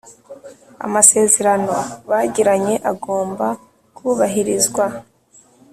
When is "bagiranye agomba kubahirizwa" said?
2.09-4.85